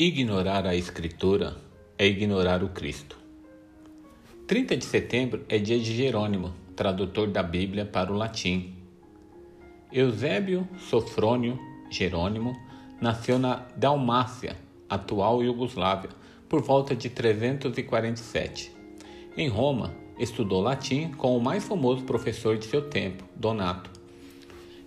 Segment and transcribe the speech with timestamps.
[0.00, 1.56] Ignorar a Escritura
[1.98, 3.18] é ignorar o Cristo.
[4.46, 8.76] 30 de setembro é dia de Jerônimo, tradutor da Bíblia para o latim.
[9.90, 11.58] Eusébio Sofrônio
[11.90, 12.56] Jerônimo
[13.00, 14.56] nasceu na Dalmácia,
[14.88, 16.10] atual Iugoslávia,
[16.48, 18.70] por volta de 347.
[19.36, 23.97] Em Roma, estudou latim com o mais famoso professor de seu tempo, Donato.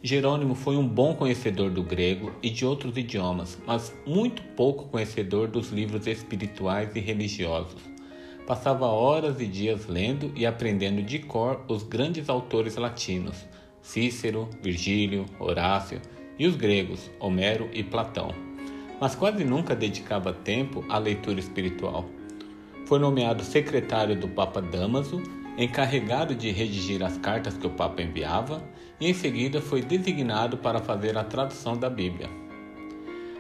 [0.04, 5.48] Jerônimo foi um bom conhecedor do grego e de outros idiomas, mas muito pouco conhecedor
[5.48, 7.80] dos livros espirituais e religiosos.
[8.48, 13.45] Passava horas e dias lendo e aprendendo de cor os grandes autores latinos,
[13.80, 16.02] Cícero, Virgílio, Horácio,
[16.39, 18.33] e os gregos, Homero e Platão,
[18.99, 22.09] mas quase nunca dedicava tempo à leitura espiritual.
[22.88, 25.22] Foi nomeado secretário do Papa Damaso
[25.63, 28.63] encarregado de redigir as cartas que o Papa enviava
[28.99, 32.29] e em seguida foi designado para fazer a tradução da Bíblia.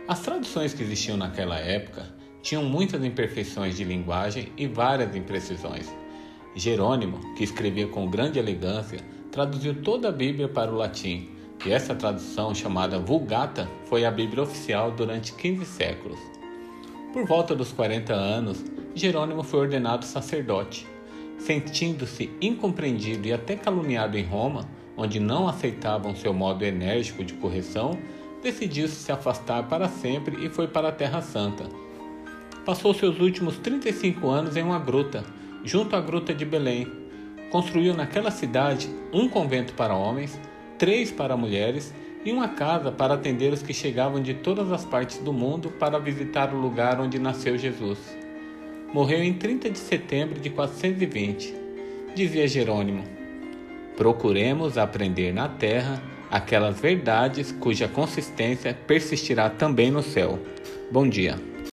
[0.07, 5.91] As traduções que existiam naquela época tinham muitas imperfeições de linguagem e várias imprecisões.
[6.55, 8.99] Jerônimo, que escrevia com grande elegância,
[9.31, 11.29] traduziu toda a Bíblia para o latim,
[11.65, 16.19] e essa tradução, chamada Vulgata, foi a Bíblia oficial durante 15 séculos.
[17.13, 18.65] Por volta dos 40 anos,
[18.95, 20.87] Jerônimo foi ordenado sacerdote
[21.45, 27.97] Sentindo-se incompreendido e até caluniado em Roma, onde não aceitavam seu modo enérgico de correção,
[28.43, 31.63] decidiu-se se afastar para sempre e foi para a Terra Santa.
[32.63, 35.25] Passou seus últimos 35 anos em uma gruta,
[35.63, 36.87] junto à Gruta de Belém.
[37.49, 40.39] Construiu naquela cidade um convento para homens,
[40.77, 41.91] três para mulheres
[42.23, 45.97] e uma casa para atender os que chegavam de todas as partes do mundo para
[45.97, 48.20] visitar o lugar onde nasceu Jesus
[48.93, 51.55] morreu em 30 de setembro de 420.
[52.13, 53.03] Dizia Jerônimo:
[53.95, 60.39] Procuremos aprender na terra aquelas verdades cuja consistência persistirá também no céu.
[60.91, 61.35] Bom dia.